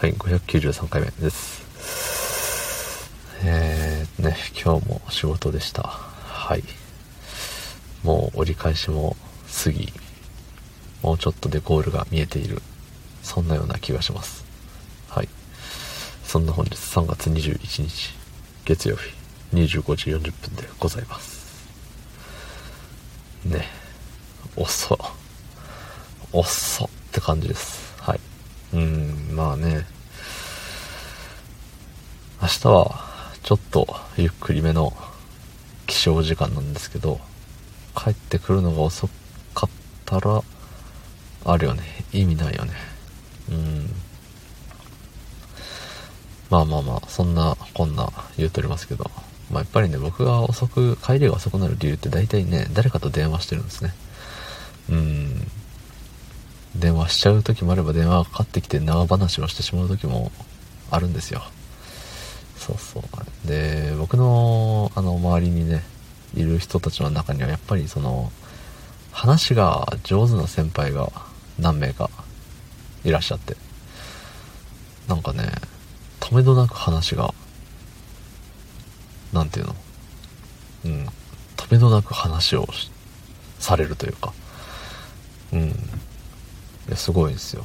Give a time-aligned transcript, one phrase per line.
[0.00, 1.60] はい、593回目です。
[3.44, 5.82] えー、ね、今日も仕事でした。
[5.82, 6.62] はい。
[8.02, 9.14] もう折り返しも
[9.62, 9.92] 過ぎ、
[11.02, 12.62] もうちょっとでゴールが見えている。
[13.22, 14.46] そんなような気がします。
[15.10, 15.28] はい。
[16.24, 18.14] そんな本日3月21日、
[18.64, 19.12] 月曜日、
[19.52, 21.68] 25時40分でございます。
[23.44, 23.66] ね。
[24.56, 24.98] 遅。
[26.32, 27.89] 遅って感じです。
[29.40, 29.86] まあね。
[32.42, 32.94] 明日は
[33.42, 33.86] ちょっと
[34.18, 34.92] ゆっくりめの
[35.86, 37.18] 起床時間なんですけど、
[37.96, 39.08] 帰ってくるのが遅
[39.54, 39.70] かっ
[40.04, 40.42] たら、
[41.46, 41.82] あるよね。
[42.12, 42.72] 意味ないよね。
[43.50, 43.88] うん。
[46.50, 49.10] まあまあまあ、そんなこんな言うとりますけど、
[49.50, 53.94] まあやっぱりね、僕が遅く、帰りが遅くなる理由って大体ね、誰かと電話してるんですね。
[54.90, 55.19] うん。
[56.80, 60.32] 電話しちゃう時もあれば電話がかかってきて長話をしてしまう時も
[60.90, 61.42] あるんですよ。
[62.56, 63.48] そうそう。
[63.48, 65.82] で、僕の、あの、周りにね、
[66.34, 68.32] いる人たちの中にはやっぱりその、
[69.12, 71.10] 話が上手な先輩が
[71.58, 72.10] 何名か
[73.04, 73.56] いらっしゃって、
[75.08, 75.50] なんかね、
[76.20, 77.34] 止めどなく話が、
[79.32, 79.76] なんていうの？
[80.84, 81.08] うん、
[81.56, 82.68] 止めどなく話を
[83.58, 84.32] されるというか、
[85.52, 85.74] うん、
[86.96, 87.64] すごいですよ。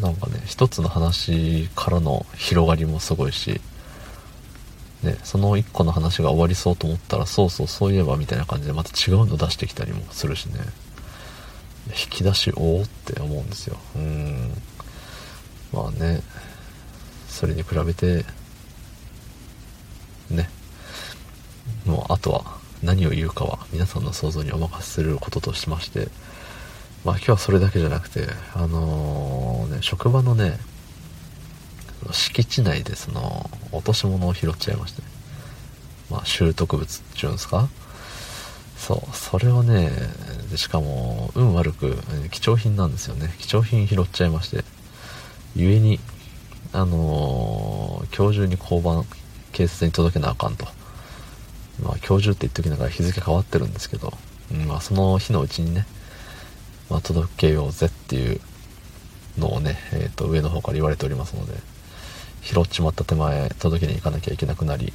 [0.00, 3.60] なんかね一つの話からの広がりもすごいし
[5.02, 10.60] ね、その一個の話が終わりそうと思ったらそうそうそういえばみたいな感じでまた違うの出してきたりもするしね。
[11.88, 13.76] 引き出しおおって思うんですよ。
[13.96, 14.52] うん。
[15.72, 16.22] まあね
[17.28, 18.24] それに比べて
[20.30, 20.48] ね。
[21.84, 22.44] もうあとは
[22.82, 26.08] 何を言うかは皆さんの想像にお任せすることとしまして
[27.04, 30.56] まあ今日はそれだけじゃなくて、あのー、ね、職場のね、
[32.12, 35.02] 敷地内でその、落とし物を拾っちゃいまして、
[36.10, 37.68] まあ習得物っていうんですか？
[38.76, 39.90] そう、それをね、
[40.50, 41.96] でしかも、運悪く、
[42.30, 43.34] 貴重品なんですよね。
[43.38, 44.64] 貴重品拾っちゃいまして、
[45.56, 46.00] 故に、
[46.72, 49.04] あのー、今日中に交番、
[49.52, 50.66] 警察に届けなあかんと。
[51.82, 54.12] まあ今日中って言っときながら日付変わってるんですけど、
[54.52, 55.86] うん、まあその日のうちにね、
[56.92, 58.38] まあ、届けようぜっていう
[59.38, 61.54] のをね、えー、と上の方から言われておりますので
[62.42, 64.92] 拾っちまった手前届けに行かなきゃいけなくなり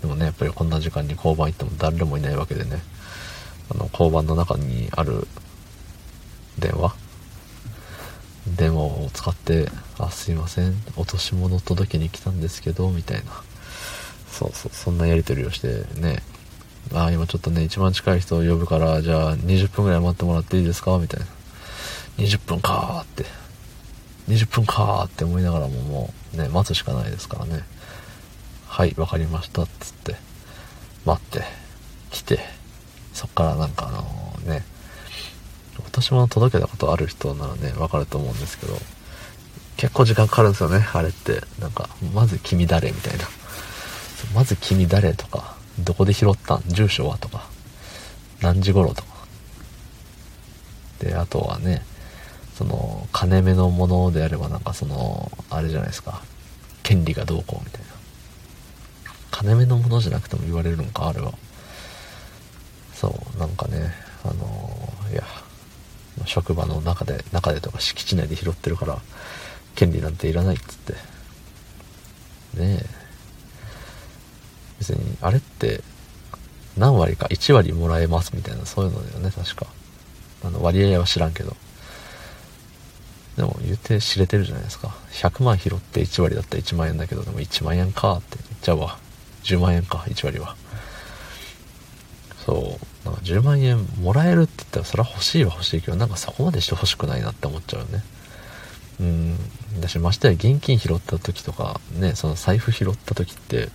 [0.00, 2.78] でもねやっぱりこんな時間に交番行っても誰もいないわけでね
[3.68, 5.26] あの交番の中にある
[6.60, 6.94] 電話
[8.56, 9.68] 電話を使って
[9.98, 13.32] 「あすいません落とし物届けに来たんですけど」みたいな
[14.30, 16.22] そうそうそんなやり取りをしてね
[16.94, 20.96] あ今ちょっとね一番近い人を呼ぶからじゃあ20分ぐらい待ってもらっていいですか？
[20.98, 21.39] みたいな。
[22.18, 23.24] 20分かーって、
[24.28, 27.64] 20分かーって思いながらももうね、待つしかないですからね。
[28.66, 30.16] はい、わかりました、つって、
[31.04, 31.44] 待って、
[32.10, 32.40] 来て、
[33.12, 34.64] そっからなんかあのね、
[35.84, 38.78] 私も届けたことある人ならね、わかると思うんですけど、
[39.76, 41.42] 結構時間かかるんですよね、あれって。
[41.58, 43.24] なんか、まず君誰みたいな。
[44.34, 46.62] まず君誰とか、どこで拾ったん？
[46.66, 47.46] 住所はとか、
[48.42, 49.08] 何時頃とか。
[50.98, 51.82] で、あとはね、
[52.60, 56.20] その金目のものであればなんかそのあれじゃないですか。
[56.82, 57.86] 権利がどうこうみたいな。
[59.30, 61.32] 金目のものじゃなくても言われるのかあれは。
[62.92, 63.94] そうなんかね
[64.24, 65.22] あのいや
[66.26, 68.98] 職場の中で中でとか敷地内で拾ってるから
[69.74, 70.92] 権利なんていらないっつって。
[70.92, 72.86] ねえ。
[74.80, 75.82] 別にあれって
[76.76, 79.66] 何割か1割もらえますみたいなそういうのだよね確か。
[80.44, 81.56] あの割合は知らんけど。
[83.40, 84.94] でも言って知れてるじゃないですか。
[85.12, 88.98] 100万拾って1割だったら1万円だけど、でも1万円かって言っちゃうわ。
[89.44, 90.56] 10万円か、1割は。
[92.44, 93.06] そう。
[93.06, 98.04] なんか10万円もらえるって言ったらそれは欲しいは欲しいけど、なんかそこまでして欲しくないなって思っちゃうよね。
[99.00, 99.80] うん。
[99.80, 103.70] だし、ましてや現金拾った時とか、ね、その財布拾った時って、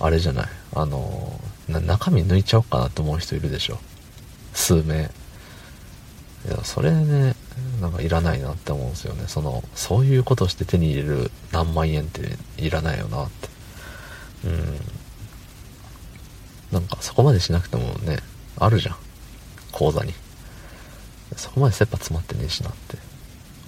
[0.00, 0.48] あれじゃない。
[0.74, 3.78] あの、中身抜いちゃおうかなって思う人いるでしょ。
[4.54, 5.02] 数名。
[6.48, 7.36] いや、それね、
[7.82, 9.24] なんかいらないなって思うんですよね。
[9.26, 13.48] その、そういうことして手に入れる何万円っていらないよなって。
[14.46, 14.80] うん。
[16.72, 18.18] なんかそこまでしなくてもね、
[18.56, 18.96] あるじゃん。
[19.72, 20.14] 口座に。
[21.36, 22.98] そこまで切羽詰まってねえしなって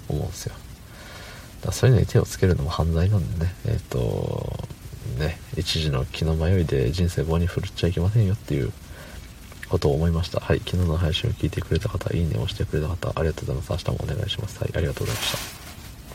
[0.07, 0.53] 思うんですよ。
[0.53, 4.67] だからそういうのに手をつけるのも犯罪なんでね、えっ、ー、と、
[5.19, 8.71] ね、一時の気の迷いで人生棒に振るっちゃいけませんよっていう
[9.75, 10.39] ことを思いました。
[10.39, 10.59] はい。
[10.59, 13.89] 昨日の配信を聞いてくれた方、いいねを押してくれた方、ありがとうございます。
[13.89, 14.59] 明日もお願いします。
[14.59, 14.71] はい。
[14.73, 15.64] ありがとうございました。